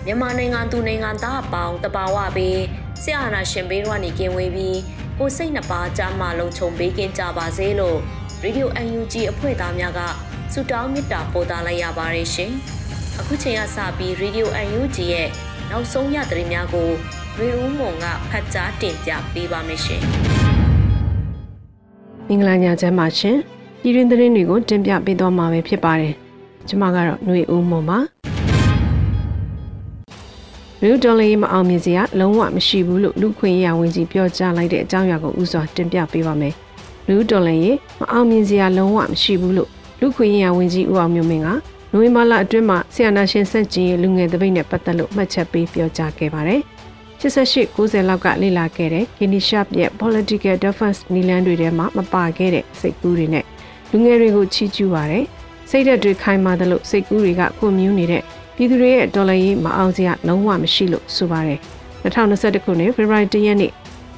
[0.06, 2.60] မြန်မာနိုင်ငံသူနိုင်ငံသားအပေါင်းတဘာဝပေး
[3.02, 4.78] ဆရာနာရှင်ဘေးတို့ကနေကင်းဝေးပြီး
[5.20, 7.98] ကိုစိတ်နှပါကြမှာလုံခြုံပေးကင်းကြပါစေလို့
[8.44, 10.00] Radio UNG အဖွဲ့သားများက
[10.54, 12.52] ဆုတောင်းမေတ္တာပို့သလိုက်ရပါတယ်ရှင်။
[13.20, 14.46] အခုချိန်ကစပြီး Radio
[14.78, 15.28] UNG ရဲ့
[15.70, 16.90] နောက်ဆုံးရသတင်းများကို
[17.40, 20.02] ရေဦးမွန်ကဖတ်ကြားတင်ပြပေးပါမယ်ရှင်။
[22.28, 23.40] မင်္ဂလာညချမ်းပါရှင်။
[23.82, 26.14] ပြည်တွင်းသတင်းတွေကိုတင်ပြပေးသွားမှာပဲဖြစ်ပါတယ်။
[26.68, 28.00] ကျွန်မကတော့ຫນွေဦးမွန်ပါ။
[30.82, 36.54] လူဒေါ်လာရေးမအောင်မြင်စရာလုံးဝမရှိဘူးလို့လူခွင့်ရဝန်ကြီးပြောကြားလိုက်တဲ့အကြောင်းအရာကိုဥစွာတင်ပြပေးပါမယ်။
[37.08, 39.70] လူဒေါ်လာရေးမအောင်မြင်စရာလုံးဝမရှိဘူးလို့
[40.02, 41.48] လူခွင့်ရဝန်ကြီးဦးအောင်မျိုးမင်းက
[41.92, 46.62] နိုဝင်ဘာလအတွင်းမှာဆီယနာရှင်စက်ကြီးရဲ့လူငယ်တပိတ်နဲ့ပတ်သက်လို့မှတ်ချက်ပေးပြောကြားခဲ့ပါတယ်။
[47.22, 53.46] 88 90လောက်ကလေ့လာခဲ့တဲ့ Kenny Sharp ရဲ့ political defense နီလန်းတွေထဲမှာမပါခဲ့တဲ့စိတ်ကူးတွေနဲ့
[53.92, 55.24] လူငယ်တွေကိုချီးကျူးပါတယ်။
[55.70, 58.24] စိတ်ဓာတ်တွေခိုင်မာတယ်လို့စိတ်ကူးတွေကကွန်မြူနေတဲ့
[58.56, 61.60] ပြည်သူတွေရဲ့ဒေါ်လာရေးမအောင်စရာလုံးဝမရှိလို့ဆိုပါတယ်။
[62.04, 63.72] 2021ခုနှစ်ဖေဖော်ဝါရီလရက်နေ့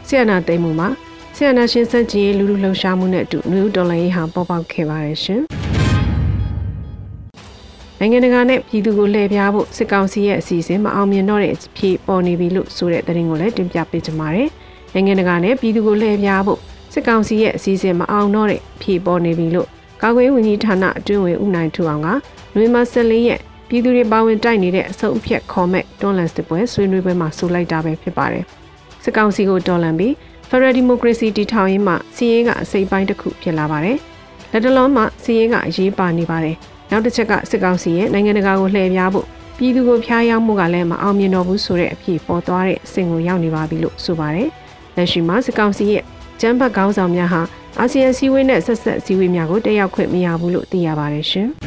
[0.08, 0.88] ဆီယနာသိမ်းမှုမှာ
[1.36, 5.42] ဆီယနာရှင်စန့်ကျင်ရေးလူလူလှုပ်ရှားမှုနဲ့အတူနယူးဒေါ်လာရေးဟာပေါ်ပေါက်ခဲ့ပါတယ်ရှင်။
[8.00, 14.50] နိုင်ငံတကာနဲ့ပြည်သူကိုလှည့်ပြားဖို့စစ်ကောင်စီရဲ့အစီအစဉ်မအောင်မြင်တော့တဲ့အဖြစ်ပေါ်နေပြီလို့ဆိုတဲ့သတင်းကိုလည်းတင်ပြပေးကြပါမယ်။
[14.94, 16.60] နိုင်ငံတကာနဲ့ပြည်သူကိုလှည့်ပြားဖို့
[17.00, 19.68] စစ်ကောင်စီရဲ့အစီအစဉ်မအောင်တော့တဲ့အဖြစ်ပေါ်နေပြီလို့
[20.02, 22.08] ကာကွယ်ဝန်ကြီးဌာနအတွင်းဝင်ဦးနိုင်ထူအောင်က
[22.56, 23.40] နွေမ14ရက်
[23.70, 28.44] ပြည်သူတွေပါဝင်တိုက်နေတဲ့အဆုပ်အဖြတ်ခေါ်မဲ့တွန်းလန်စစ်ပွဲဆွေးနွေးပွဲမှာဆိုလိုက်တာပဲဖြစ်ပါတယ်။
[29.04, 30.14] စစ်ကောင်စီကိုတော်လန်ပြီး
[30.50, 33.98] Federal Democracy တည်ထောင်ရေးမှာစီးရဲကအစိပ်ပိုင်းတစ်ခုဖြစ်လာပါတယ်။
[34.52, 36.56] လက်တလုံးမှာစီးရဲကအရေးပါနေပါတယ်။
[36.92, 39.26] နောက်တစ်ချက်ကစစ်ကောင်စီရဲ့နိုင်ငံတကာကိုလှည့်ပြားဖို့
[39.58, 44.50] ပြည်သူကိုဖျားယောင်းမှုကလည်းမအောင်မြင်တော့ဘူးဆိုတဲ့အဖြစ်ပေါ်သွားတဲ့အဆင့်ကိုရောက်နေပါပြီလို့ဆိုပါတယ်။
[44.96, 46.04] လက်ရှိမှာစစ်ကောင်စီရဲ့
[46.42, 47.42] ကျန်းဖတ်ခေါင်းဆောင်များဟာ
[47.80, 51.48] အာဆီယံစည်းဝေးနဲ့ဆက်ဆက်စည်းဝေးများကိုတက်ရောက်ခွင့်မရဘူးလို့သိရပါတယ်ရှင်။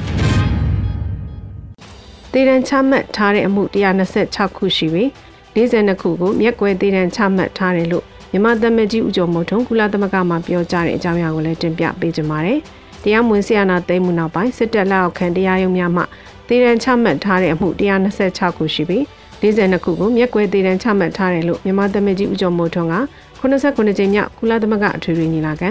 [2.32, 3.62] တည်တံချမှတ်ထားတဲ့အမှု
[4.10, 5.08] 126ခုရှိပြီး
[5.54, 12.58] 42ခုကိုမြက်ကွယ်တည်တံချမှတ်ထားတယ်လို့မြန်မာသမ္မတကြီးဦးကျော်မိုးထွန်းကုလသမဂ္ဂမှပြောကြားတဲ့အကြောင်းအရာကိုလည်းတင်ပြပေးကြပါမယ်။
[13.02, 16.02] တရားမဝင်ဆရာနာသိမ်းမှုနောက်ပိုင်းစစ်တပ်လက်အောက်ခံတရားရုံးများမှ
[16.48, 19.02] တည်တံချမှတ်ထားတဲ့အမှု126ခုရှိပြီး
[19.42, 22.94] 42ခုကိုမြက်ကွယ်တည်တံချမှတ်ထားတယ်လို့မြန်မာသမီးကြီးဦးကျော်မိုးထွန်းက
[23.42, 25.68] 89ကြိမ်မြောက်ကုလသမဂ္ဂအထွေထွေညီလာခံ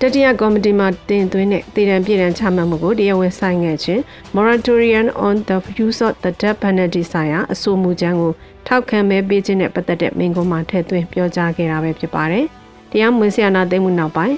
[0.00, 4.00] တတိယကော်မတီမှတင်သွင်းတဲ့တည်တံပြည်တံချမှတ်မှုကိုတရားဝင်ဆိုင်ခဲ့ခြင်း
[4.34, 8.32] Moratorium on the Use of the Death Penalty ဆိုင်ရာအဆိုအမူကြမ်းကို
[8.66, 12.44] ထောက်ခံမဲပေးခြင်းနဲ့ပတ်သက်တဲ့မိန့်ခွန်းမှာထည့်သွင်းပြောကြားခဲ့တာပဲဖြစ်ပါတယ်။
[12.90, 14.36] တရားမဝင်ဆရာနာသိမ်းမှုနောက်ပိုင်း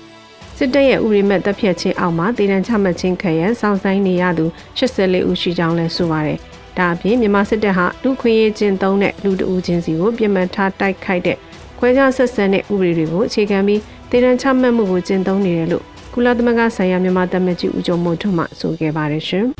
[0.59, 4.45] စစ်တပ်ရဲ့ဥပဒေမဲ့တပ်ဖြတ်ခြင်းအောက်မှာတည်တံ့ချမှတ်ခြင်းခံရစောင့်ဆိုင်နေရသူ
[4.79, 6.39] 84ဦးရှိကြောင်းလည်းဆိုပါတယ်။
[6.79, 11.39] ဒါအပြင်မြန်မာစစ်တပ်ဟာလူခွင့်ရေးခြင်းသုံးတဲ့လူတဦးချင်းစီကိုပြစ်မှတ်ထားတိုက်ခိုက်တဲ့
[11.79, 19.47] ခွဲခြားဆက်ဆံတဲ့ဥပဒေတွေကိုအခြေခံပြီးတည်တံ့ချမှတ်မှုကိုကျင့်သုံးနေတယ်လို့ကုလသမဂ္ဂဆိုင်ရာမြန်မာတပ်မကြီးဦးကျော်မိုးထွန်းမှဆိုခဲ့ပါတယ်ရှင်။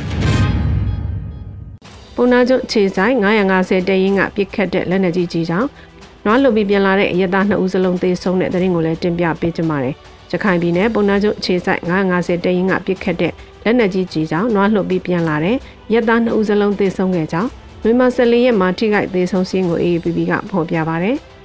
[2.15, 3.15] ပုံနာကျုပ်ခြေဆိုင်
[3.53, 5.69] 950တဲရင်ကပြစ်ခတ်တဲ့လက်နက်ကြီးကြီးကြောင့်
[6.25, 9.95] နွားလုပြီးပြန်လာတဲ့အရသား2ဦးစလုံးသေဆုံးတဲ့တဲ့ရင်ကိုလည်းတင်ပြပေးကြပါမယ်။
[10.33, 13.33] ရခိုင်ပြည်နယ်ပုံနာကျုပ်ခြေဆိုင်950တရင်ကပြစ်ခတ်တဲ့
[13.65, 15.57] လက်နက်ကြီးကြီးကြောင့်နွားလှုပ်ပြီးပြန်လာတဲ့
[15.93, 17.51] ရက်သား2ဦးစလုံးသေဆုံးခဲ့ကြောင်း
[17.85, 21.13] မြန်မာ14ရက်မှာထိခိုက်သေဆုံးစင်းကို AAPP ကဖော်ပြပါဗျ။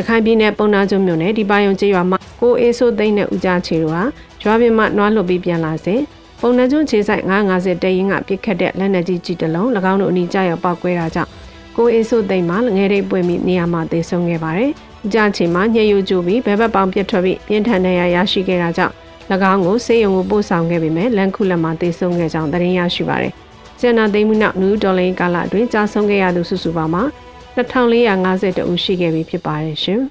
[0.00, 4.02] ရခိုင်ပြည်နယ်ပုံနာကျုံမြို့နယ်ဒီပါယုံကျေးရွာမှာကိုအေးဆိုးသိန်းနဲ့ဦးကြချေတို့ဟာ
[4.42, 6.00] ရွာပြင်မှာနွားလှုပ်ပြီးပြန်လာစဉ်
[6.40, 11.30] ပုံနှကျွန်းခြေဆိုင်950တရင်ကပြစ်ခတ်တဲ့လက်နက်ကြီးကြီးတစ်လုံး၎င်းတို့အနီးကျရောက်ပောက်ကွဲတာကြောင့်
[11.76, 14.70] ကိုအေးဆိုးသိန်းမှာငယ်ရိပ်ပွေမိနေရာမှာသေဆုံးခဲ့ပါတယ်။
[15.12, 18.94] ကြာချိန်မှာညှက်ယူကြိုပြီးဘဲဘက်ပေါင်ပြတ်ထွက်ပြီးပြင်းထန်ဒဏ်ရာရရှိခဲ့တာကြောင့်၎
[19.52, 23.32] င်းကိုဆေးရုံကိုပို့ဆောင်ခဲ့ပေမဲ့လန်ခုလက်မှာသေဆုံးခဲ့ကြောင်းသတင်းရရှိပါတယ်။
[23.80, 27.02] ကျန်နာသိမ်းမှုနောက်နယူးဒေါ်လင်းကာလအတွင်းကြာဆုံးခဲ့ရသူစုစုပေါင်းမှာ
[27.56, 30.00] 2450တဦးရှိခဲ့ပြီဖြစ်ပါတယ်ရှင်။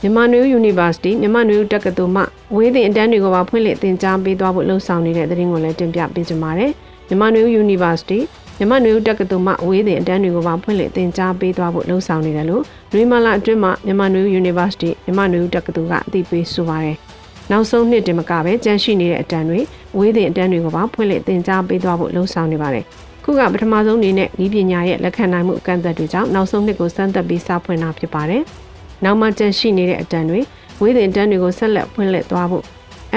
[0.00, 2.22] မြန်မာနယူး University မြန်မာနယူးတက္ကသိုလ်မှ
[2.54, 6.72] ဝေးသင်အတန်းတွေကိုပါဖွင့်လှစ်သင်ကြားပေးသွားဖို့လှုံ့ဆော်နေတဲ့သတင်းကိုလည်းတင်ပြပေးကြပါမယ်။
[7.08, 8.18] မြန်မာနယူး University
[8.58, 12.62] မြန်မာနယူးတက္ကသိုလ်မှဝေးသင်အတန်းတွေကိုပါဖွင့်လှစ်သင်ကြားပေးသွားဖို့လှုံ့ဆော်နေတယ်လို့
[12.92, 16.96] နွေမာလာအတွင်းမှာမြန်မာနယူး University မြန်မာနယူးတက္ကသိုလ်ကအသိပေးဆိုပါတယ်။
[17.50, 19.60] နောက်ဆုံးနှစ်တင်မကပဲကြန့်ရှိနေတဲ့အတန်းတွေ
[19.98, 22.86] ဝေးသင်အတန်းတွေကိုပါဖွင့်လှစ်သင်ကြားပေးသွားဖို့လှုံ့ဆော်နေပါတယ်။
[23.24, 28.42] ခုကပထမဆုံးအနေနဲ့ဤပညာရဲ့လက်ခံနိုင်မှုအကန့်အသတ်တွေကြောင့်နောက်ဆုံးနှစ်ကိုစမ်းသပ်ပြီးစဖွင့်တာဖြစ်ပါတယ်။
[29.04, 30.40] နောက်မှကြန့်ရှိနေတဲ့အတန်းတွေ
[30.80, 32.64] ဝေးတင်တန်းတွေကိုဆက်လက်ဖွင့်လှစ်သွားဖို့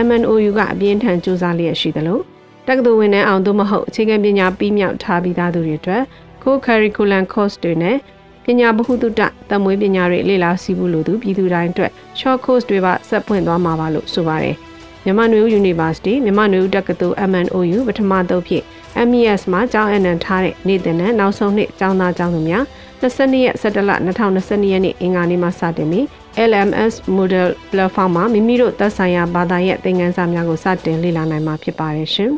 [0.06, 2.20] MNOU ကအပြင်းထန်စူးစမ်းလျက်ရှိသလို
[2.68, 6.04] တက္ကသိုလ်ဝင်နှန်းအောင်သို့မဟုတ်အခြေခံပညာပြီးမြောက်ထားပြီးသားသူတွေအတွက်
[6.44, 7.98] co-curriculum course တွေနဲ့
[8.46, 14.56] ပညာဗဟုသုတတမွေးပညာတွေလေ့လာစီးဖို့လိုသူပြည်သူတိုင်းအတွက် short course တွေပါဆက်ဖွင့်သွားမှာပါလို့ဆိုပါတယ်
[15.04, 18.64] မြန်မာနွေဦး University မြန်မာနွေဦးတက္ကသိုလ် MNOU ပထမသုတ်ဖြစ်
[19.10, 22.64] MES မှာကျောင်းအနှံထားတဲ့နေ့တင်နဲ့နောက်ဆုံးနှစ်ကျောင်းသားကျောင်းသူများ
[23.02, 26.06] 22ရက်17လ2022ရက်နေ့အင်္ဂါနေ့မှာစတင်ပြီး
[26.50, 32.32] LMS Model Platform မှာမိမိတို့သက်ဆိုင်ရာဘာသာရပ်သင်ခန်းစာများကိုစတင်လေ့လာနိုင်မှာဖြစ်ပါတယ်ရှင်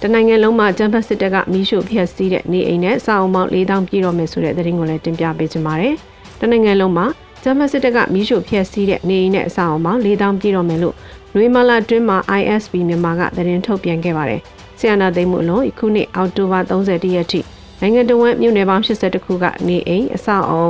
[0.00, 5.94] တနိုင်ငံလုံးမှာကျန်းဖက်စစ်တပ်ကမီးရှို့ဖျက်ဆီးတဲ့နေအိမ်နဲ့စာအုံပေါင်း4000ပြည်တော်မယ်ဆိုတဲ့သတင်းကိုလည်းတင်ပြပေးချင်ပါတယ်။
[6.40, 7.06] တနိုင်ငံလုံးမှာ
[7.42, 10.94] ကျန်းဖက်စစ်တပ်ကမီးရှို့ဖျက်ဆီးတဲ့နေအိမ်နဲ့အစာအုံပေါင်း4000ပြည်တော်မယ်လို့
[11.34, 14.40] နွေမလာတွင်းမှာ ISP မြန်မာကသတင်းထုတ်ပြန်ခဲ့ပါတယ်။
[14.78, 17.40] ဆီယနာသိမ်းမှုအလုံးအခုနှစ်အောက်တိုဘာ30ရက်ထိ
[17.80, 20.66] နိုင်ငံတော်ဝန်မြို့နယ်ပေါင်း82ခုကနေအိမ်အဆောက်အုံ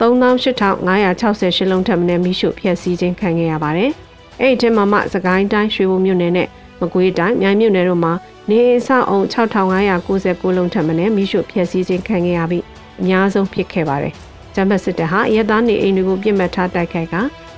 [0.00, 3.90] 38,568လုံးထပ်မံမိရှုဖျက်ဆီးခြင်းခံခဲ့ရပါတယ်။
[4.40, 6.48] အဲ့ဒီထဲမှာမှစကိုင်းတိုင်းရွှေဘိုမြို့နယ်နဲ့
[6.80, 8.12] မကွေးတိုင်းမြိုင်မြို့နယ်တို့မှာ
[8.50, 12.64] နေအိမ်ဆောက်အုံ6599လုံးထပ်မံမိရှုဖျက်ဆီးခြင်းခံခဲ့ရပြီး
[13.00, 14.14] အများဆုံးဖြစ်ခဲ့ပါတယ်။
[14.54, 17.14] ဂျမတ်စစ်တပ်ဟာရဲသားနေအိမ်တွေကိုပြစ်မှတ်ထားတိုက်ခိုက်က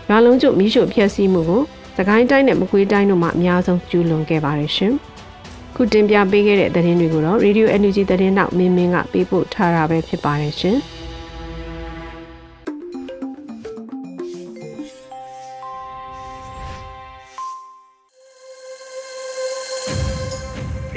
[0.09, 1.63] ရွာလုံးကျမိရှုဖျက်ဆီးမှုကို
[1.97, 4.95] စကိုင်းတိုင်းနဲ့မကွေးတိုင်းတို့မှာအများဆုံးကျူးလွန်ခဲ့ပါတယ်ရှင်။
[5.77, 10.79] ခုတင်ပြပေးခဲ့တဲ့သတင်းတွေကိုတော့ Radio Energy သတင်းနောက်မင်းမင်းကပေးပို့ထားတာပဲဖြစ်ပါတယ်ရှင်။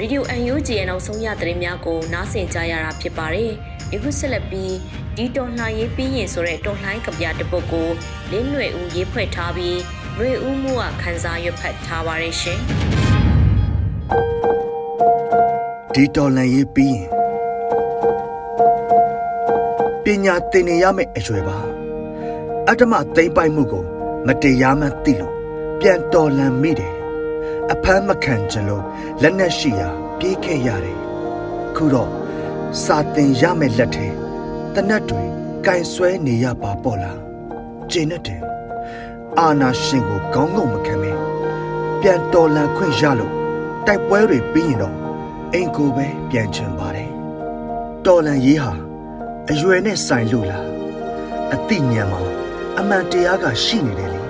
[0.00, 0.20] Radio
[0.52, 3.52] UNG ရဲ့နောက်ဆုံးရသတင်းများကိုနားဆင်ကြရတာဖြစ်ပါတယ်။
[3.92, 4.74] အခုဆက်လက်ပြီး
[5.16, 7.88] ဒီတော်လှန်ရေးပြီးရင်ဆိုတဲ့တော်လှန်ကဗျာတစ်ပုဒ်ကို
[8.30, 9.78] လင်းຫນွေဦးရေးဖွဲ့ထားပြီး
[10.18, 12.60] ຫນွေဦးမှုကခန်းစားရွက်ဖတ်ထားပါတယ်ရှင်။
[15.94, 17.08] ဒီတော်လန်ရေးပြီးရင်
[20.04, 21.58] ပညာသင်နေရမယ့်အရွယ်ပါ
[22.68, 23.84] အတ္တမသိမ့်ပိုက်မှုကို
[24.26, 25.34] မတရားမှသိလို့
[25.80, 26.94] ပြန်တော်လန်မိတယ်
[27.72, 28.84] အဖမ်းမခံကြလို့
[29.22, 31.00] လက်နက်ရှိရာပြေးခဲ့ရတယ်
[31.76, 32.10] ခုတော့
[32.84, 34.06] စာသင်ရမယ့်လက်ထဲ
[34.74, 35.22] တနတ်တွေ
[35.66, 37.20] ကင်ဆွဲနေရပါပေါ့လား
[37.92, 38.45] ကျင်းတဲ့
[39.40, 41.12] အာနာရှင်ကိုခေါင်းငုံမခံမဲ
[42.00, 43.32] ပြန်တော်လန်ခွင့်ရလို့
[43.86, 44.96] တိုက်ပွဲတွေပြီးရင်တော့
[45.52, 47.10] အိမ်ကိုပဲပြန်ချင်ပါတယ်
[48.04, 48.72] တော်လန်ရေးဟာ
[49.50, 50.66] အရွယ်နဲ့ဆိုင်လို့လား
[51.54, 52.20] အသိဉာဏ်မှာ
[52.78, 54.22] အမှန်တရားကရှိနေတယ်လေ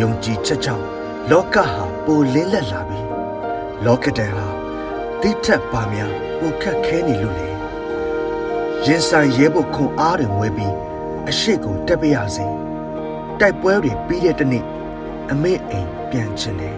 [0.00, 0.84] ယုံကြည်ချက်ကြောင့်
[1.30, 3.00] လောကဟာပိုလင်းလက်လာပြီ
[3.84, 4.46] လောကတန်ဟာ
[5.20, 7.48] တိထက်ပါများပိုခက်ခဲနေလို့လေ
[8.86, 10.74] ရင်ဆိုင်ရဲဖို့ခွန်အားတွေငွေပြီး
[11.28, 12.46] အရှိကိုတက်ပြရစေ
[13.40, 14.64] တိုက်ပွဲတွေပြီးတဲ့တနေ့
[15.30, 16.76] အမေအိမ်ပြန်ချင်တယ်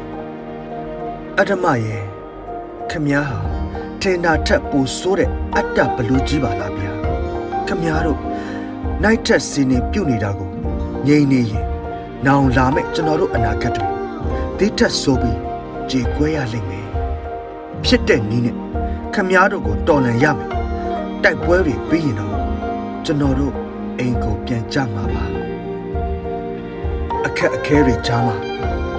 [1.38, 2.02] အတ္တမရဲ့
[2.90, 3.38] ခမည်းဟာ
[4.00, 6.92] ထင်တာထက်ပိုဆိုးတဲ့အတ္တဘလူးကြီးပါလားဗျာ
[7.66, 8.20] ခမည်းတို့
[9.02, 10.50] နိုင်ထက်စင်းနေပြုတ်နေတာကို
[11.06, 11.64] ငြိမ်နေရင်
[12.26, 13.86] နောင်လာမဲ့ကျွန်တော်တို့အနာဂတ်တွေ
[14.58, 15.38] တိထက်ဆိုးပြီး
[15.90, 16.86] ကြေကွဲရလိမ့်မယ်
[17.84, 18.56] ဖြစ်တဲ့နီးနဲ့
[19.14, 20.48] ခမည်းတို့ကိုတော်လန်ရမယ်
[21.22, 22.32] တိုက်ပွဲတွေပြီးရင်တော့
[23.04, 23.54] ကျွန်တော်တို့
[23.98, 25.45] အိမ်ကိုပြန်ကြမှာပါ
[27.36, 28.36] အခက်အခဲတွေကြားမှာ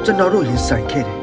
[0.04, 1.20] ကျွန်တော်တို့ရင်ဆိုင်ခဲ့တယ်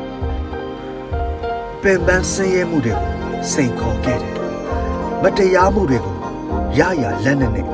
[1.82, 3.10] ပင်ပန်းဆင်းရဲမှုတွေကို
[3.52, 4.32] စိန်ခေါ်ခဲ့တယ်။
[5.22, 6.16] မတရားမှုတွေကို
[6.78, 7.66] ရရလက်နဲ့နဲ့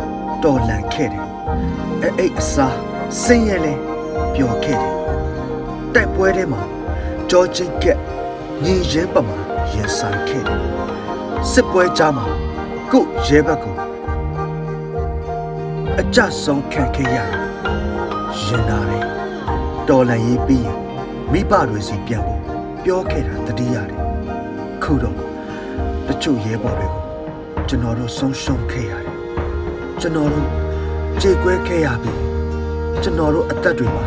[0.42, 1.26] တော်လှန်ခဲ့တယ်။
[2.02, 2.78] အဲ့အိတ်အစား
[3.22, 3.74] ဆင်းရဲလဲ
[4.34, 4.94] ပျော်ခဲ့တယ်။
[5.94, 6.62] တိုက်ပွဲထဲမှာ
[7.30, 7.98] ကြောချင်းကက်
[8.64, 9.38] ညီရဲပမာ
[9.72, 10.60] ရင်ဆိုင်ခဲ့တယ်။
[11.50, 12.24] စစ်ပွဲကြားမှာ
[12.92, 13.76] ကို့ရဲဘက်ကို
[16.00, 17.44] အကြဆုံးခံခဲ့ရတယ်။
[18.42, 19.06] ရင်နာတယ်။
[19.90, 20.78] တော်လှန်ရေးပြီးရင်
[21.32, 22.42] မိဘတွေစီပြန်ဖို့
[22.84, 24.00] ပြောခဲ့တာတတိရတယ်
[24.82, 25.16] ခုတော့
[26.06, 27.02] တချို့ရဲဘော်တွေကို
[27.68, 29.16] ကျွန်တော်တို့ဆုံးရှုံးခဲ့ရတယ်
[30.00, 30.48] ကျွန်တော်တို့
[31.22, 32.12] ကြေကွဲခဲ့ရပြီ
[33.02, 34.04] ကျွန်တော်တို့အသက်တွေမှာ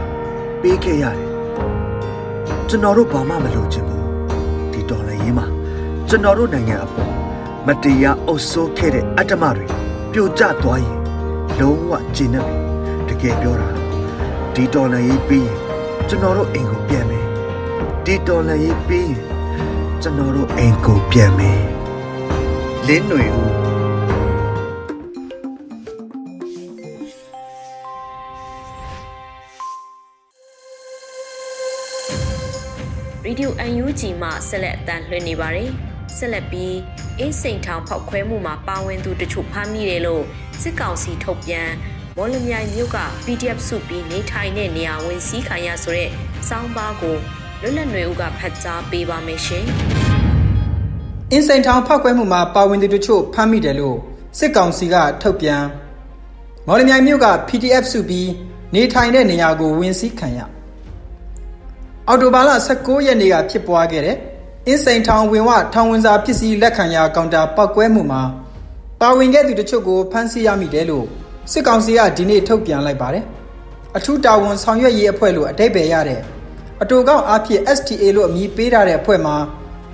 [0.61, 1.29] ပေးခဲ့ရတယ်
[2.69, 4.05] ကျွန်တော်တို့ဘာမှမလုပ်ချင်ဘူး
[4.73, 5.45] ဒီတော်လည်းရေးမှာ
[6.09, 7.11] ကျွန်တော်တို့နိုင်ငံအပေါ်
[7.67, 9.65] မတရားအုပ်ဆိုးခဲ့တဲ့အတ္တမတွေ
[10.11, 10.99] ပြိုကျသွားရင်
[11.59, 13.69] လုံးဝကျဉ်းနေပြီတကယ်ပြောတာ
[14.53, 15.62] ဒီတော်လည်းရေးပြီးရင်
[16.09, 17.25] ကျွန်တော်တို့အိမ်ကိုပြန်မယ်
[18.05, 19.15] တီတော်လည်းရေးပြီး
[20.01, 21.61] ကျွန်တော်တို့အိမ်ကိုပြန်မယ်
[22.87, 23.73] လင်းຫນွေဦး
[33.25, 35.69] ရေဒီယို UNG မှဆက်လက်အသံလွှင့်နေပါတယ်။
[36.17, 36.75] ဆက်လက်ပြီး
[37.19, 40.23] အင်းစိန်ထောင်ဖောက်ခွဲမှုမှာပါဝင်သူတချို့ဖမ်းမိတယ်လို့
[40.61, 41.69] စစ်ကောင်စီထုတ်ပြန်
[42.17, 46.09] မော်လမြိုင်မြို့က PDF စုပြီးနေထိုင်တဲ့နေရာဝင်စီးခံရဆိုတဲ့
[46.47, 47.17] စောင်းပါးကို
[47.61, 49.65] လွတ်လပ်ຫນွေဦးကဖတ်ကြားပေးပါမယ်ရှင်။
[51.31, 53.97] အင်းစိန်ထောင်ဖောက်ခွဲမှုမှာပါဝင်သူတချို့ဖမ်းမိတယ်လို့
[54.39, 55.63] စစ်ကောင်စီကထုတ်ပြန်
[56.67, 58.29] မော်လမြိုင်မြို့က PDF စုပြီး
[58.75, 60.39] နေထိုင်တဲ့နေရာကိုဝင်စီးခံရ
[62.07, 64.17] အော်တိုဘာလ16ရက်နေ့ကဖြစ်ပွားခဲ့တဲ့
[64.67, 68.21] အင်းစိန်ထောင်ဝင်ဝထောင်ဝင်စာပစ္စည်းလက်ခံရာကောင်တာပောက်ကွဲမှုမှာ
[69.01, 71.07] ပါဝင်ခဲ့သူတချို့ကိုဖမ်းဆီးရမိတယ်လို့
[71.51, 73.23] စစ်ကောင်စီကဒီနေ့ထုတ်ပြန်လိုက်ပါတယ်။
[73.97, 76.21] အထူးတာဝန်ဆောင်ရွက်ရေးအဖွဲ့လို့အတိတ်ပဲရတဲ့
[76.81, 79.35] အတူကောက်အားဖြင့် STA လို့အမည်ပေးထားတဲ့အဖွဲ့မှာ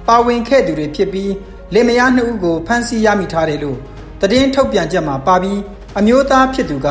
[0.07, 1.31] ပါဝင်ခဲ့သူတွေဖြစ်ပြီး
[1.73, 3.77] လင်မယားနှစ်ဦးကိုဖမ်းဆီးရမိထားတယ်လို့
[4.21, 5.59] သတင်းထုတ်ပြန်ချက်မှာပါပြီး
[5.97, 6.87] အမျိုးသားဖြစ်သူက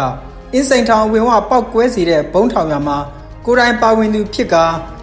[0.52, 2.98] အင်းစိန်ထောင်ဝင်ဝပောက်ကွဲစေတဲ့ဘုံထောင်ရမှာ
[3.46, 4.56] ကိုယ်တိုင်ပါဝင်သူဖြစ်က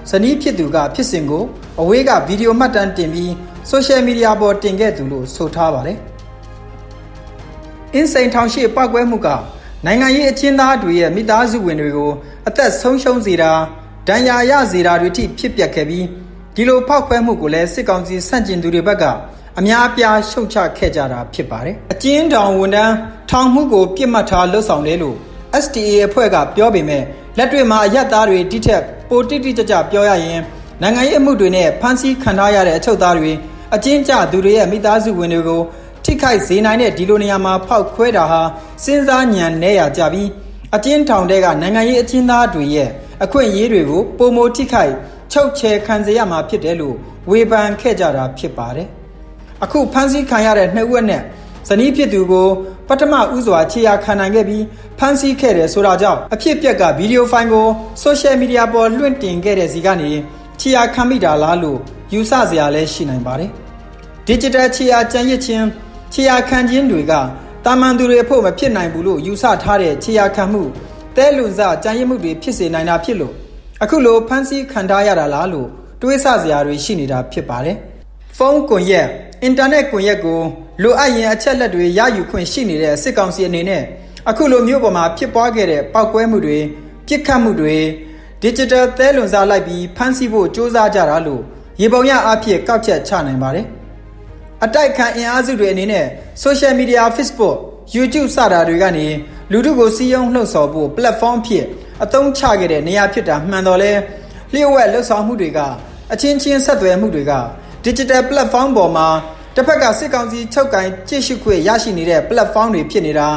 [0.10, 1.44] ဇနီးဖြစ်သူကဖြစ်စဉ်ကို
[1.82, 3.34] အဝေးကဗီဒီယိုမှတ်တမ်းတင်ပြီး
[3.70, 6.00] ဆိုရှယ်မီဒီယာပေါ်တင်ခဲ့သူလို့ဆိုထားပါတယ်။
[7.96, 9.28] အင်းစိန်ထောင်ရှိပောက်ကွဲမှုက
[9.86, 12.12] နိုင်ငံရေးအချင်းသားတွေရဲ့မိသားစုဝင်တွေကို
[12.48, 13.52] အသက်ဆုံးရှုံးစေတာ
[14.08, 16.06] ဒဏ်ရာရစေတာတွေထိဖြစ်ပျက်ခဲ့ပြီး
[16.56, 19.04] ဒီလိုဖောက်ခွဲမှုကိုလည်းစစ်ကောင်စီဆန့်ကျင်သူတွေဘက်က
[19.60, 22.94] အများအပြားရှုတ်ချခဲ့ကြတာဖြစ်ပါတယ်။အကျဉ်းထောင်ဝန်ထမ်း
[23.30, 25.16] ထောင်မှုကိုပြစ်မှတ်ထားလှုပ်ဆောင်တယ်လို့
[25.64, 27.04] STA အဖွဲ့ကပြောပေမဲ့
[27.38, 30.42] လက်တွေ့မှာအယက်သားတွေတိထက်ပိုတိတိကျကျပြောရရင်
[30.82, 33.32] နိုင်ငံရေးအမှုတွေနဲ့ဖမ်းဆီးခံထားရတဲ့အချုပ်သားတွေ
[33.76, 35.62] အကျဉ်းကျသူတွေရဲ့မိသားစုဝင်တွေကို
[36.06, 38.42] ထိခိုက်စေနိုင်တဲ့ဒီလိုနေရာမှာဖောက်ခွဲတာဟာ
[38.84, 40.30] စဉ်းစားညံနေရကြပြီး
[40.76, 42.90] အကျဉ်းထောင်တွေကနိုင်ငံရေးအကျဉ်းသားတွေရဲ့
[43.24, 44.94] အခွင့်အရေးတွေကိုပုံမထိခိုက်
[45.32, 46.96] ချုပ်ချယ်ခံစေရမှာဖြစ်တယ်လို့
[47.30, 48.88] ဝေဖန်ခဲ့ကြတာဖြစ်ပါတယ်။
[49.64, 51.22] အခုဖမ်းဆီးခံရတဲ့နှစ်ဦးနဲ့
[51.68, 52.48] ဇနီးဖြစ်သူကို
[52.88, 54.64] ပထမဦးစွာခြေရာခံနိုင်ခဲ့ပြီး
[55.00, 57.68] ဖမ်းဆီးခဲ့တယ်ဆိုတာကြောင့်အဖြစ်ပြက်ကဗီဒီယိုဖိုင်ကို
[58.02, 60.12] ဆိုရှယ်မီဒီယာပေါ်လွှင့်တင်ခဲ့တဲ့စီကနေ
[60.60, 61.80] ခြေရာခံမိတာလားလို့
[62.14, 63.52] ယူဆစရာလည်းရှိနိုင်ပါတယ်။
[64.28, 65.66] digital ခြေရာကြံရစ်ခြင်း
[66.16, 67.14] ခြေရာခံခြင်းတွေက
[67.66, 70.64] တာမန်သူတွေအဖို့မဖြစ်နိုင်ဘူးလို့ယူဆထားတဲ့ခြေရာခံမှု
[71.16, 73.34] တဲလွန်စကြံရစ်မှုတွေဖြစ်စေနိုင်တာဖြစ်လို့
[73.84, 75.68] အခုလိုဖမ်းဆီးခံထားရတာလားလို့
[76.02, 77.78] တွေးဆစရာတွေရှိနေတာဖြစ်ပါတယ်။
[78.38, 79.08] ဖုန်းကွန်ရက်
[79.44, 80.40] အင်တာနက်ကွန်ရက်ကို
[80.84, 83.84] လိုအပ်ရင်အချက်လက်တွေရယူခွင့်ရှိနေတဲ့စစ်ကောင်စီအနေနဲ့
[84.30, 86.60] အခုလိုမျိုးပေါ်မှာဖြစ်ပွားခဲ့တဲ့ပောက်ကွဲမှုတွေ
[87.08, 87.78] ပြစ်ခတ်မှုတွေ
[88.44, 91.42] digital သဲလွန်စားလိုက်ပြီးဖမ်းဆီးဖို့စ조사ကြတာလို့
[91.82, 93.66] ရေပုံရအဖြစ်ကောက်ချက်ချနိုင်ပါတယ်
[94.64, 96.06] အတိုက်ခံအင်အားစုတွေအနေနဲ့
[96.44, 97.58] social media Facebook
[97.96, 99.08] YouTube စတာတွေကနေ
[99.52, 101.66] လူထုကိုစီးရုံးလှုပ်ဆော်ဖို့ platform ဖြစ်
[102.04, 103.92] အသုံးချခဲ့တဲ့နေရာဖြစ်တာမှန်တော်လဲ
[104.54, 105.60] လျှို့ဝှက်လှုပ်ဆောင်မှုတွေက
[106.14, 107.34] အချင်းချင်းဆက်သွယ်မှုတွေက
[107.86, 109.08] digital platform ပေါ်မှာ
[109.56, 113.28] တစ်ဖက်ကစစ်ကောင်စီချုပ်ကင်ကြည့်ရှုခွင့်ရရှိနေတဲ့ platform တွေဖြစ်နေတာ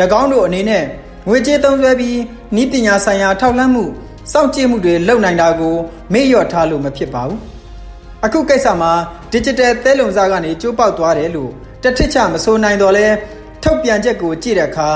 [0.20, 0.84] ၎င်းတို့အနေနဲ့
[1.28, 2.16] ငွေကြေးသုံးစွဲပြီး
[2.60, 3.84] ဤပညာဆိုင်ရာထောက်လှမ်းမှု
[4.32, 5.74] စောင့်ကြည့်မှုတွေလုပ်နိုင်တာကို
[6.12, 7.38] မေ့လျော့ထားလို့မဖြစ်ပါဘူး
[8.24, 8.92] အခုကိစ္စမှာ
[9.32, 11.50] digital သဲလုံစားကနေကျိုးပေါက်သွားတယ်လို့
[11.82, 13.06] တထစ်ချမဆိုနိုင်တော့လဲ
[13.62, 14.88] ထုတ်ပြန်ချက်ကိုကြည့်တဲ့အခါ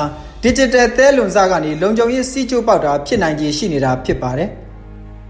[0.44, 4.48] digital သဲလုံစားကနေလုံခြုံရေးစီးကျိုးပေါက်တာဖြစ်နိုင်ခြေရှိနေတာဖြစ်ပါတယ်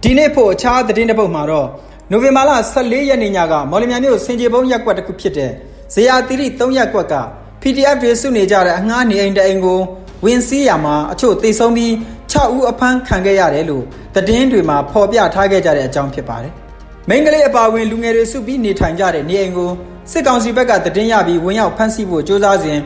[0.03, 1.69] ဒီနေ့ဖို့အခြားသတင်းတစ်ပုဒ်မှာတော့
[2.11, 5.51] နိုဝင်ဘာလ14ရက်နေ့ညကမော်လမြိုင်မြို့စင်ကြေဘုံရက်ကွက်တစ်ခုဖြစ်တဲ့
[5.95, 7.15] ဇေယျသီရိ3ရက်ကွက်က
[7.63, 9.81] PDF တွေစုနေကြတဲ့အငှားနေအိမ်တအိမ်ကို
[10.25, 11.93] ဝင်စီးရမှာအချို့သိဆုံးပြီး
[12.33, 13.85] 6ဦးအဖမ်းခံခဲ့ရတယ်လို့
[14.15, 16.55] သတင်းတွေမှာဖော်ပြထားခဲ့ကြတဲ့အကြောင်းဖြစ်ပါတယ်။
[17.09, 19.71] မိန်းကလေးအပါဝင်လူငယ်တွေစုပြီးနေထိုင်ကြတဲ့နေအိမ်ကို
[20.11, 22.79] စစ်ကောင်စီဘက်ကသတင်းရပြီးဝင်ရောက်ဖမ်းဆီးဖို့ကြိုးစားစဉ်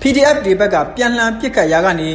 [0.00, 2.08] PDF တွေဘက်ကပြန်လှန်ပစ်ခတ်ရာကနေ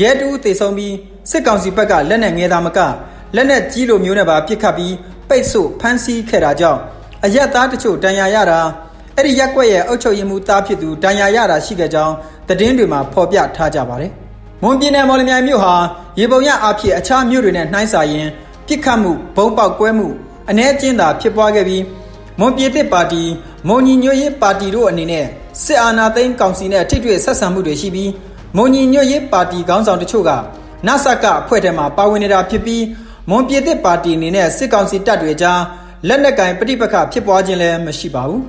[0.00, 0.94] ရဲတူးသိဆုံးပြီး
[1.30, 2.78] စစ်ကောင်စီဘက်ကလက်နက်ငယ်သားမက
[3.36, 4.94] လက်နက်ကြီးလိုမျိုးနဲ့ပါပစ်ခတ်ပြီး
[5.28, 6.80] ပိတ်ဆို့ဖမ်းဆီးခဲ့တာကြောင့်
[7.24, 8.60] အရက်သားတချို့တန်ရာရတာ
[9.16, 12.14] အဲ့ဒီရက်ွက်ရဲ့အုပ်ချုပ်ရေးမှူးသားဖြစ်သူတန်ရာရတာရှိခဲ့ကြောင်း
[12.48, 14.12] သတင်းတွေမှာဖော်ပြထားကြပါတယ်။
[14.62, 15.74] မွန်ပြည်နယ်မော်လမြိုင်မြို့ဟာ
[16.18, 18.28] ရေပုံရအဖြစ်အခြားမြို့တွေနဲ့နှိုင်းစာရင်
[18.66, 20.08] ပြစ်ခတ်မှုဘုံပေါက်ကွဲမှု
[20.50, 21.82] အ ਨੇ ကျင်းသာဖြစ်ပွားခဲ့ပြီး
[22.40, 23.22] မွန်ပြည်သစ်ပါတီ
[23.68, 25.26] မွန်ညီညွတ်ရေးပါတီတို့အနေနဲ့
[25.64, 28.10] စစ်အာဏာသိမ်းကောင်စီနဲ့ထိတွေ့ဆက်ဆံမှုတွေရှိပြီး
[28.56, 30.30] မွန်ညီညွတ်ရေးပါတီခေါင်းဆောင်တချို့က
[30.86, 32.84] နဆကအဖွဲ့ထဲမှာပါဝင်နေတာဖြစ်ပြီး
[33.30, 35.60] မွန်ပြည်သစ်ပါတီအနေနဲ့စစ်ကောင်စီတပ်တွေကြား
[36.08, 38.40] လက်နက်ကင်ပဋိပက္ခဖြစ်ပွားခြင်းလည်းမရှိပါဘူး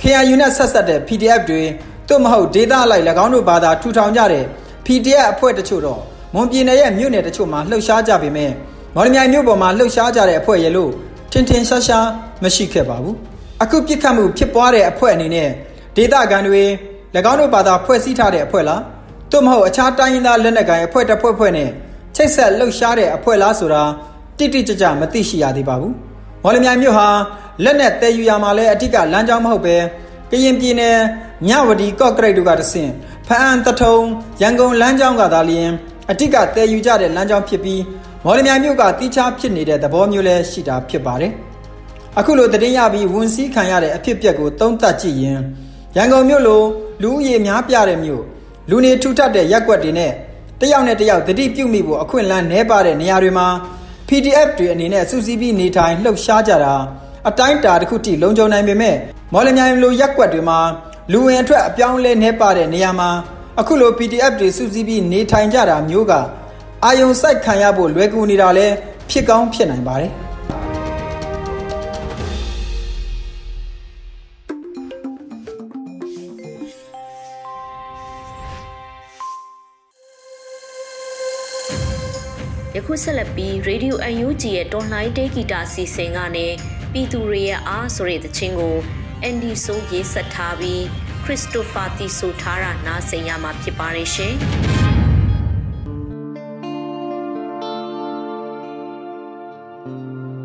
[0.00, 1.62] KRU နဲ့ဆက်ဆက်တဲ့ PDF တွေ
[2.08, 4.44] သို့မဟုတ်ဒေသအလိုက်၎င်းတို့ဘာသာထူထောင်ကြတဲ့
[4.86, 6.00] PDF အဖွဲ့တချို့တော့
[6.34, 8.52] မွန်ပြည်နယ်ရဲ့မြို့နယ်တချို့မှာလှုပ်ရှားကြပေမဲ့
[8.94, 10.90] မော်လမြိုင်မြို့ပေါ်မှာလှုပ်ရှားကြတဲ့အဖွဲ့ရဲ့လို့
[11.36, 12.06] ထင်ထင်ရှားရှား
[12.44, 13.16] မရှိခဲ့ပါဘူး
[13.62, 15.48] အခုပြစ်ခတ်မှုဖြစ်ပွားတဲ့အဖွဲ့အနေနဲ့
[15.96, 16.64] ဒေသခံတွေ၎
[17.30, 18.82] င်းတို့ဘာသာဖွဲ့စည်းထားတဲ့အဖွဲ့လား
[19.30, 21.70] သို့မဟုတ်အခြားတိုင်းရင်းသားလက်နက်ကိုင်အဖွဲ့တစ်ဖွဲ့ဖွဲ့နဲ့
[22.16, 23.82] ချိတ်ဆက်လှုပ်ရှားတဲ့အဖွဲ့လားဆိုတာ
[24.38, 25.92] တိတိကျကျမသိရှိရသေးပါဘူး။
[26.42, 27.08] မော်လမြိုင်မြို့ဟာ
[27.64, 29.76] လက်နက်တဲယူရမှာလဲအထက်ကလမ်းကြောင်းမဟုတ်ပဲ
[30.30, 30.98] ကရင်ပြည်နယ်
[31.46, 32.90] မြဝတီကော့ကရိတ်တို့ကတဆင့်
[33.26, 33.96] ဖအံတထုံ
[34.42, 35.70] ရန်ကုန်လမ်းကြောင်းကသာလျင်
[36.10, 37.80] အထက်ကတဲယူကြတဲ့လမ်းကြောင်းဖြစ်ပြီး
[38.28, 41.32] မော်လမြိုင်မြို့ကတီးခြားဖြစ်နေတဲ့သဘောမျိုးလဲရှိတာဖြစ်ပါတယ်။
[42.18, 45.40] အခုလိုတည်င်းရပြီးဝန်စည်းခံရတဲ့အဖြစ်အပျက်ကိုသုံးသပ်ကြည့်ရင်
[45.96, 46.62] ရန်ကုန်မြို့လို
[47.02, 48.22] လူဦးရေများပြတဲ့မြို့
[48.70, 50.12] လူနေထူထပ်တဲ့ရက်ွက်တွေနဲ့
[50.60, 53.46] တယောက်နဲ့တယောက်တတိပြုမိဖို့အခွင့်အလမ်းနှဲပါတဲ့နေရာတွေမှာ
[54.08, 56.74] PDF တွေအနေနဲ့စူးစီးပြီးနေထိုင်လှုပ်ရှားကြတာ
[57.28, 58.96] အတိုင်းတာတစ်ခုထိလုံခြုံနိုင်ပေမဲ့
[59.32, 60.58] မော်လမြိုင်လိုရက်ွက်တွေမှာ
[61.12, 63.10] လူဝင်အထွက်အပြောင်းလဲနှဲပါတဲ့နေရာမှာ
[63.60, 66.14] အခုလို PDF တွေစူးစီးပြီးနေထိုင်ကြတာမျိုးက
[66.84, 68.66] အာယုံစိုက်ခံရဖို့လွယ်ကူနေတာလဲ
[69.10, 70.12] ဖြစ်ကောင်းဖြစ်နိုင်ပါတယ်
[82.76, 86.46] ယခုဆက်လက်ပြီး Radio UNG ရဲ့တော်လှန်တေးဂီတာစီစဉ်ကနေ
[86.92, 88.76] ပြည်သူတွေရဲ့အားဆိုတဲ့သချင်းကို
[89.22, 90.04] အန်ဒီဆိုရေး
[99.86, 100.35] Música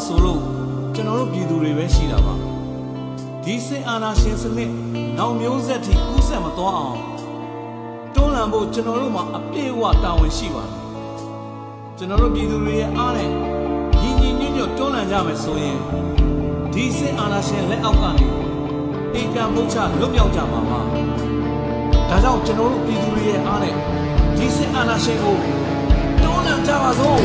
[0.00, 0.34] ဆက်ထား
[1.30, 1.62] ပြီးခရစ်စတို
[2.24, 2.32] ဖာ
[3.44, 9.84] တီဆိုထားတာနားဆင်ရမှာဖြစ်ပါ
[10.20, 10.52] တယ်ရှင်။
[11.96, 13.28] ကျွန်တော်တို့ပြည်သူတွေရဲ့အားနဲ့
[14.00, 15.76] ညီညီညွတ်ညွတ်တွန်းလှန်ကြမယ်ဆိုရင်
[16.72, 18.26] ဒီစစ်အာဏာရှင်လက်အောက်ကနေ
[19.14, 20.80] အေကံဘုချလွတ်မြောက်ကြမှာပါ
[22.08, 23.74] ဒါကြောင့်ကျွန်တော်တို့ပြည်သူတွေရဲ့အားနဲ့
[24.36, 25.36] ဒီစစ်အာဏာရှင်ကို
[26.22, 27.18] တွန်းလှန်ကြပါစို့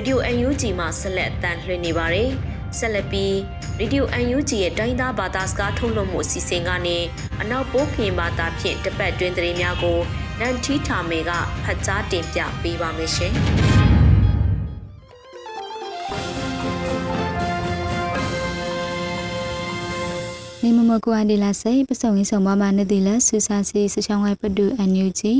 [0.00, 2.30] Radio UNG မှာဆက်လက်အသံလွှင့်နေပါတယ်။
[2.78, 3.32] ဆက်လက်ပြီး
[3.80, 6.98] Radio UNG ရဲ့တိုင်းသားဘာသာစကားထုတ်လွှင့်မှုအစီအစဉ်ကနေ
[7.40, 9.98] အနောက်ပိုးခင်ဘာသာဖြင့်တပတ်တွင်သတင်းများကို
[10.40, 11.30] နန်တီထာမေက
[11.64, 13.32] ဖတ်ကြားတင်ပြပေးပါမယ်ရှင်။
[20.62, 25.34] နေမမကွာဒီလာစိပစုံရင်းဆောင်မမနေဒီလဆူဆာစီစချောင်းဝိုင်ပဒူအန်ယူဂျီ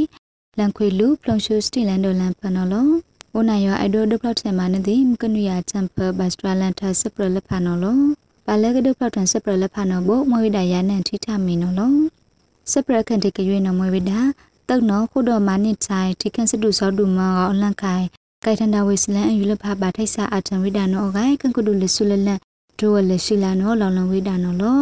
[0.59, 2.89] လန်ခွေလူပလုံရှူစတီလန်ဒိုလန်ပနော်လော
[3.39, 7.99] အိုနာယောအဒိုဒပလော့ဆက်မနေဒီမကနူယာချမ်ဖဘတ်စထရလန်တာစပရလဖာနော်လော
[8.47, 11.93] ပါလေကဒပလော့တန်စပရလဖာနော်ဘမဝိဒယာနန်ထိထမီနော်လော
[12.73, 14.21] စပရခန်တေကရွေးနော်မဝိဒါ
[14.69, 18.07] တုတ်နော်ခုတော်မနစ်ချိုင်ထိကန်စတူစောဒူမောအလန်ခိုင်
[18.45, 22.41] ကိုင်ထန်ဒါဝေစလန်အယူလဖာပါထိုက်စာအတံဝိဒါနော်အဂိုင်ကန်ကုဒူလဆုလလန်
[22.79, 24.81] ဒိုဝလရှိလာနော်လောင်လောင်ဝိဒါနော်လော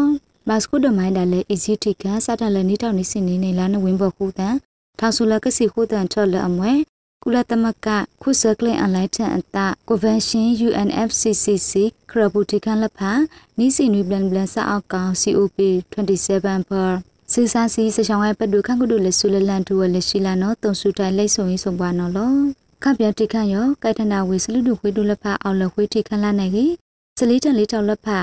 [0.49, 4.55] ဘတ်စကုဒမိုင်းဒါလေအီဂျီတီကစတာလနီတောက်နီစင်နေနေလာနဝင်းဘခုတန်
[4.99, 6.73] ထောင်ဆူလကစီခုတန်ထော်လအမွဲ
[7.23, 7.87] ကုလသမက
[8.23, 11.73] ခုစကလင်အလိုက်တန်အတကွန်ဗန်ရှင်း UNFCCC
[12.11, 13.11] ခရဘူတီကန်လဖာ
[13.59, 15.59] နီစီနွေဘလန်ဘလန်စာအောက်ကောင် COP
[15.93, 16.91] 27 per
[17.33, 22.33] စီစာစီစချောင်းရဲ့ပတ်ဒုခန့်ကုဒလဆူလလန်တူဝလရှိလာနော်တုံစုတိုင်လိတ်ဆုံရေးဆုံပွားနော်လော
[22.83, 26.73] ခပြတိခန့်ရောကိုက်ထနာဝေစလူဒုခွေးဒုလဖာအောက်လခွေးတိခန့်လာနေကြီး
[27.19, 28.19] စလီတန်လေးတောက်လဖာ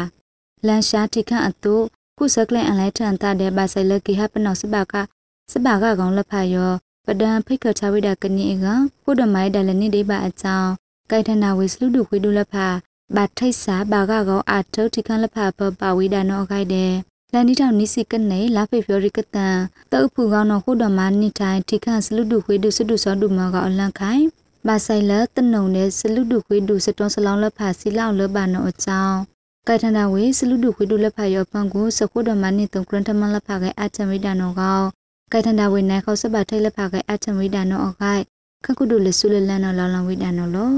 [0.68, 1.76] လန်ရှာတိခန့်အတု
[2.18, 4.94] ခုစကလန်အလိုက်ထန်တာတဲ့ဘာဆိုင်လကိဟပနောစဘာက
[5.52, 6.74] စဘာကကောင်လက်ဖာယော
[7.08, 8.66] ပဒံဖိတ်ခချဝိဒကနိက
[9.04, 10.72] ခုဒမိုင်ဒလနိဒိဘအကြောင်း
[11.12, 12.68] ကိုင်ထနာဝေစလူဒုခွေဒုလက်ဖာ
[13.16, 16.94] ဘာထိတ်စာဘာကကောင်အာထုတ်တိခန်လက်ဖာပပဝိဒနောခိုက်တဲ့
[17.34, 19.58] လန်နီတောင်နိစီကနေလာဖေဖော်ရီကတန်
[19.92, 24.24] တုပ်ဖူကောင်တော့ခုဒမနိထိုင်တိခန်စလူဒုခွေဒုစဒုစောဒုမကအလန့်ခိုင်
[24.68, 29.18] ဘာဆိုင်လတနုံနဲ့စလူဒုခွေဒုစတွန်းစလောင်းလက်ဖာစီလောက်လဘနောအကြောင်း
[29.68, 34.82] ကိုင်ထနာဝေစလူဒုခွေဒုလက်ဖာယောပန်ကိုစခုဒမနိတုံကရန်တမလက်ဖာကအချမိဒနောကော
[35.36, 38.24] ကိုင်ထနာဝေနိုင်ခေါစပါထိုက်လက်ဖာကအချမိဒနောအခိုက်
[38.66, 40.74] ခကုဒုလဆုလလန်နောလောင်လောင်ဝိဒနောလော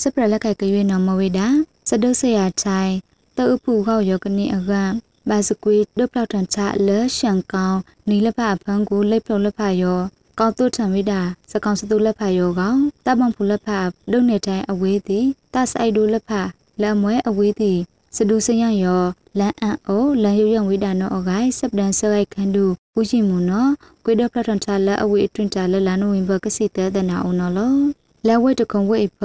[0.00, 1.46] စပရလက်ကိုက်ကွေနောမဝိဒါ
[1.88, 2.92] စဒုဆရာချိုင်
[3.36, 4.82] တောဥဖူခောက်ယောကနိအကံ
[5.28, 10.00] ဘာစကွေဒုပလောက်တန်ချလဲရှန်ကောင်နီလက်ဖာဖန်ကိုလိပ်ဖုံလက်ဖာယော
[10.38, 13.78] ကောက်တုထံဝိဒါစကောင်စတုလက်ဖာယောကောင်တပံဖူလက်ဖာ
[14.12, 16.40] ဒုနေတိုင်းအဝေးသည်တဆိုင်ဒုလက်ဖာ
[16.82, 17.78] လက်မွဲအဝေးသည်
[18.16, 19.02] စဒူစယံယော
[19.38, 23.66] လန်အန်အိုလန်ယယဝိဒါနောအဂိုင်စပဒန်ဆရိုက်ခန်ဒူပူရှိမွန်နော
[24.04, 27.74] ကွေဒဖလတ်တန်ချလာအဝေတွင်ချလာလန်ဝင်းဘကစီတဲဒနာအောနောလော
[28.26, 29.20] လက်ဝဲတကုံဝဲဖ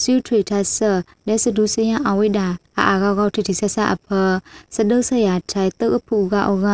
[0.00, 0.90] စီထရီထဆာ
[1.26, 2.46] လက်စဒူစယံအဝိဒါ
[2.78, 4.08] အာအာကောက်တီတီဆက်ဆာအဖ
[4.74, 6.68] စဒုဆရာထိုင်တုပ်အဖူကအောက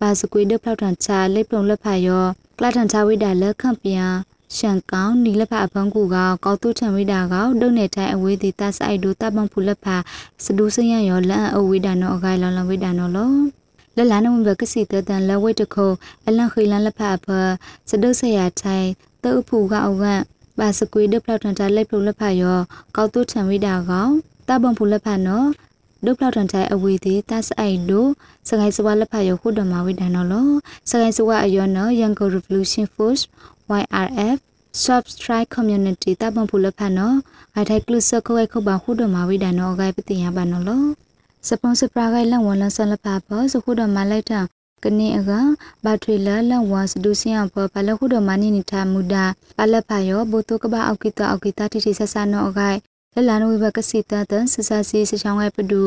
[0.00, 2.24] ဘာစကွေဒဖလတ်တန်ချလိပ်ပုံလက်ဖာယော
[2.58, 4.12] ကလတ်တန်ချဝိဒါလက်ခန့်ပြန်
[4.56, 9.86] ရှန်ကောင်နီလက်ဖအဖန်ကူကကောက်တုထံဝိဒါကောဒုံနေတိုင်းအဝေးသည်တဆိုင်ဒူတပန်ဖူလက်ဖ
[10.44, 13.32] စဒူစရရောလန်အဝိဒါနောအဂိုင်လောင်လောင်ဝိဒါနောလော
[13.96, 15.92] လလနဝဘကစီတတန်လဝိတခို
[16.26, 17.26] အလန်ခိလန်လက်ဖအဖ
[17.90, 18.88] စဒုဆရာထိုင်
[19.24, 20.04] တုပ်ဖူကအောက
[20.58, 22.58] ဘာစကွေဒပလောက်တန်တာလက်ဖုလက်ဖရော
[22.96, 24.12] ကောက်တုထံဝိဒါကောင်
[24.48, 25.44] တပန်ဖူလက်ဖနော
[26.04, 28.00] ဒုပလောက်တန်တိုင်းအဝေးသည်တဆိုင်ဒူ
[28.48, 30.48] စကိုင်းစဝါလက်ဖရောခုဒမဝိဒါနောလော
[30.90, 33.22] စကိုင်းစဝါအယောနော Young Revolution Force
[33.80, 34.38] YRF
[34.84, 37.16] subscribe community တပံဖူလဖန်နော်
[37.54, 40.84] အိုင်ထိုက်ကလုစခွဲခုပါခုဒမဝိဒနောဂိုင်ပတိယပါနော်လော
[41.48, 44.40] စပွန်ဆာပရာဂိုင်လန်ဝန်လန်ဆလဖာပေါ်စခုဒမလိုက်တာ
[44.84, 45.30] ကနေအက
[45.84, 49.24] ဘာထွေလလန်ဝါစဒူစင်အပေါ်ပလခုဒမနီနီတာမူဒါ
[49.56, 52.78] ပလဖာယောဘိုတုကဘာအောက်ကိတအောက်ကိတတိတိဆဆာနောအဂိုင်
[53.14, 55.82] လလန်ဝိဘကစီတတန်ဆဆာစီစချောင်းဝဲပဒူ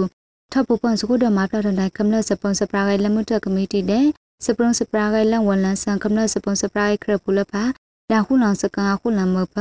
[0.52, 4.06] ထပ်ပပန်စခုဒမပလတန်တိုင်ကမ္လစပွန်ဆာပရာဂိုင်လမှုတကမီတီတဲ့
[4.46, 7.64] စပွန်ဆာပရာဂိုင်လန်ဝန်လန်ဆန်ကမ္လစပွန်ဆာပရာဂိုင်ခရပူလဖာ
[8.12, 9.56] ဒါခုလောင်စကာခုလံမပ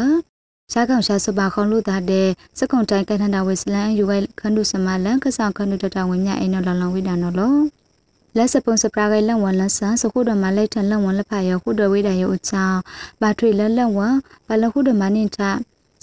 [0.73, 7.55] ရှားကောင်ရှားစပါခေါလို့တာတဲ့စကုံတိုင်းကန်ထန်တာဝေစလန်ယူဝဲခန္ဓုစမလန်ကဆောင်ခန္ဓုတတဝင်းမြအိနော်လောင်လောင်ဝိဒါနော်လော
[8.37, 12.81] လက်စပွန်စပရာဂိုင်လန်ဝန်လန်ဆန်စခုဒမလိုက်ထန်လန်ဝန်လဖာရခုဒဝိဒါယောအချောင်း
[13.21, 14.15] ဘာထွေလက်လက်ဝန်
[14.47, 15.51] ဘာလခုဒမနင်တာ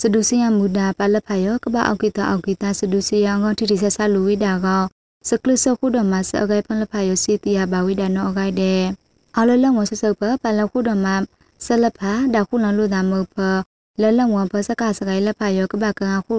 [0.01, 4.83] စဒုစီယမူဒါပါလဖာယောကပအောက်ကိတာအောက်ကိတာစဒုစီယံကောတိတိဆဆလူဝိဒါကော
[5.27, 8.81] စကလစခုဒမဆအဂိုင်ပန်လဖာယောစီတီယာဘာဝိဒါနောအဂိုင်တဲ့
[9.37, 11.07] အလလန်ဝန်ဆဆုပ်ပပလခုဒမ
[11.65, 13.37] ဆလဖာဒါခုလန်လို့ဒါမဟုတ်ဖ
[14.01, 16.37] လလန်ဝဘစကစကိုင်လက်ဖာယောကပကန်ခု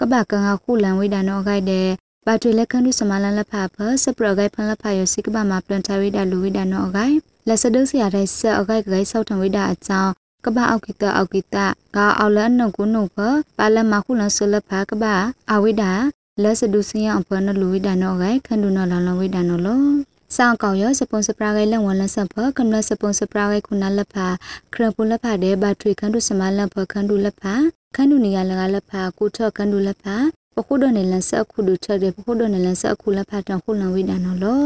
[0.00, 1.88] ကပကန်ခုလန်ဝိဒါနောဂိုက်တဲ့
[2.26, 7.16] ဘာထွေလက်ခန်းသူစမလန်လက်ဖာဖစပရဂိုင်ဖန်လက်ဖာယောစိကပမှာပလန်တဝိဒါလူဝိဒါနောဂိုက်
[7.48, 10.12] လက်စဒုစရာတဲ့ဆအဂိုက်ဂိုက်ဆောက်ထံဝိဒါအကြောင်း
[10.44, 11.56] ကပအောက်ကိတအောက်ကိတ
[11.96, 13.16] ကအောက်လန်နကုနုဖ
[13.58, 15.04] ပါလမခုလန်ဆလဖာကပ
[15.52, 15.92] အဝိဒါ
[16.42, 19.82] လက်စဒုစယံအပနလူဝိဒါနောဂိုက်ခန္ဒုနောလန်လဝိဒါနောလော
[20.36, 24.26] ဆောင်ကောင်ရစပွန်စပရာဂိုင်လန်ဝန်လန်ဆပ်ဖကမ္လစပွန်စပရာဂိုင်ခုနလက်ဖာ
[24.74, 27.54] ခရပူလက်ဖာတဲ့ဘတ်ထရီခန်းဒုစမလန်ဖခန်းဒုလက်ဖာ
[27.96, 30.16] ခန်းဒုနေရလကလက်ဖာကိုထော့ခန်းဒုလက်ဖာ
[30.54, 34.64] ပခုဒနေလန်ဆက်ခုဒုထတဲ့ပခုဒနေလန်ဆက်ခုလက်ဖာတန်ခုလန်ဝိဒါနော်လော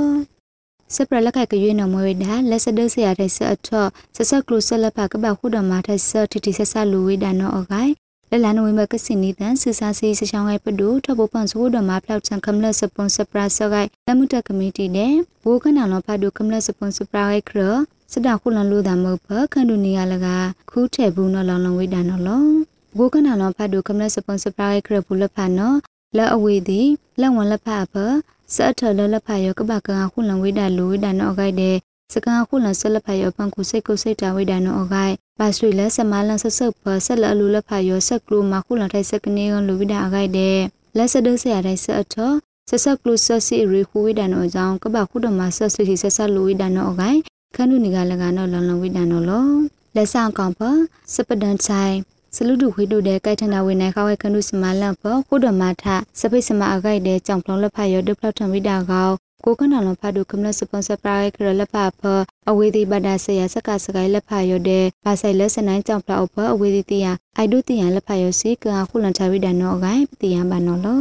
[0.94, 7.92] စပရလက်ခိုက်ကရွေးနော်မွေဒါလက်စဒုစရတဲ့ဆက်အထော့ဆက်ဆက်ကလုဆက်လက်ဖာကပခုဒမာတဲ့ဆက်တီတီဆက်ဆလူဝိဒါနော်အဂိုင်
[8.30, 17.60] လလလနိုဝင်ဘာကစင်နီတန်ဆူစာစီစချောင်းငိုင်ပဒူထဘပန်ဆိုဒမဖလောက်ချန်ကမလစပွန်ဆပရာဆဂိုင်လမှုတကမတီတဲ့ဘိုးကနာလောဖဒူကမလစပွန်ဆပရာဂိုင်ခရ
[18.12, 20.26] စဒခုလန်လူဒါမဘခန္ဒူနီယလက
[20.70, 22.44] ခူးထဲဘူးနော်လောင်လောင်ဝိဒါနော်လော
[22.96, 25.76] ဘိုးကနာလောဖဒူကမလစပွန်ဆပရာဂိုင်ခရဘူးလဖနော်
[26.16, 26.88] လက်အဝေးသည်
[27.20, 27.94] လက်ဝန်လက်ဖဖ
[28.54, 31.76] စအထလလဖယောကပကခုလန်ဝိဒါလူဝိဒါနော်ဂိုင်တဲ့
[32.12, 40.58] စကခုလန်ဆလဖယောပန်ကုစိတ်ကုစိတ်တာဝိဒါနော်ဂိုင် ပါဆွေလဆမလန်ဆဆပဆက်လလူလဖယောဆက်ကလူမခုလန်ထိုင်စကနေကလူဝိဒါဂိုင်တဲ့
[40.96, 42.14] လက်စဒဆရာတိုင်းဆအထ
[42.68, 47.18] ဆဆကလူဆစီရီခူဝိဒါနော်ကြောင့်ကပခုဒမဆဆစီဆဆလူဝိဒါနော်ဂိုင်
[47.56, 49.46] ခန္ဓုနိကလကနော်လန်လဝိဒါနော်လော
[49.94, 50.60] လက်ဆောင်ကောင်ပ
[51.14, 51.94] စပဒန်ဆိုင်
[52.34, 55.84] စလူဒုခွေတို့တဲ့ကိုက်ထန်တာဝင်နေခါဝဲခန္ဓုစမလန့်ပခုဒမထ
[56.20, 59.10] စပိစမအဂိုက်တဲ့ကြောင့်ဖလောင်းလက်ဖတ်ရဒုဖလောက်ထံဝိဒါကော
[59.44, 62.02] ကိုကနလဖတ်ဒုကမလစပွန်ဆာပရိုက်ခရလက်ဖတ်ဖ
[62.50, 71.00] အဝေဒီဘဒါဆရာစကစကိုင်လက်ဖတ်ရတဲ့ဘာဆိုင်လက်စနိုင်ကြောင့်ဖလောက်ဖအဝေဒီတီယာအိုက်ဒုတီယာလက်ဖတ်ရစီကခုလန်ချဝိဒါနောဂိုင်ပတီယံဘာနော်လော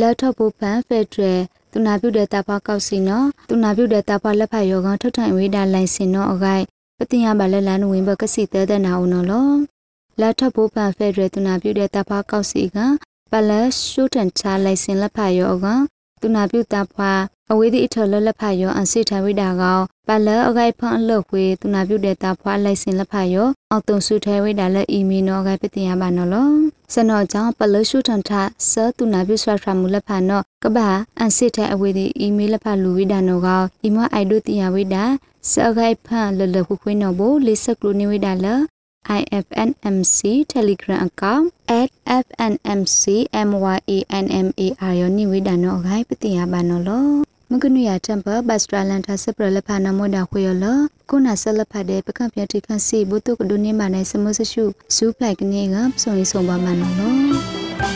[0.00, 1.28] လက်ထပ်ဖို့ဖန်ဖက်ထရ
[1.72, 6.64] သူနာပြုတဲ့တာဖကောက်စီနော်သူနာပြုတဲ့တာဖလက်ဖတ်ရောကထုတ်ထိုင်ဝိဒါလိုင်စင်နော်အဂိုင်
[6.98, 9.48] ပတိယံဘာလက်လန်ဝင်ဘကစီတဲတဲ့နာဦးနော်လော
[10.20, 12.76] လာထပ်ဖို့ပန်ဖက်ဒရယ်သူနာပြုတဲ့တဖာကောက်စီက
[13.30, 15.66] ပလတ်ရှုတန်ချလိုင်စင်လက်ဖာယောက
[16.26, 17.10] သူနာပြုတဖာ
[17.52, 26.50] အဝေးဒီအထလလက်ဖာယောအန်စီထဝိဒါကောပလတ်အဂိုက်ဖန်အလောက်ဝေသူနာပြုတဲ့တဖာလိုင်စင်လက်ဖာယောအောက်တုံစုထဲဝိဒါလက်အီမီနောဂိုက်ပတင်ရပါနော်လော
[26.92, 28.30] စနောကြောင့်ပလတ်ရှုတန်ထ
[28.70, 35.04] ဆသူနာပြုဆွာထမူလက်ဖာနောကဘာအန်စီထဲအဝေးဒီအီမေးလက်ဖာလူဝိဒါနောကောအီမအိုင်ဒိုတီယာဝိဒါ
[35.50, 38.46] စအဂိုက်ဖန်လလခုခွေးနော်ဘိုလေးဆက်ကလူနေဝိဒါလ
[39.20, 40.18] IFNMC
[40.54, 41.46] Telegram account
[42.24, 43.78] @FNMCMYANMAR
[45.00, 47.06] ယောနိဝိဒနောဂိုင်ပတိယဘာနောလော
[47.50, 50.64] မကနုရတမ်ပဘတ်စထရလန်တာစပရလဖာနမောဒါခွေယောလ
[51.08, 54.64] ခုနာဆလဖတဲ့ပကံပြတိခန့်စီဘုတုကဒုနေမနိုင်စမဆရှု
[54.94, 57.95] ဇူပလိုက်ကနေကစုံရင်စုံပါမနောလော